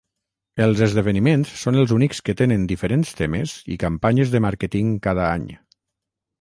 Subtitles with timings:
[0.63, 5.49] Els esdeveniments són els únics que tenen diferents temes i campanyes de màrqueting cada any.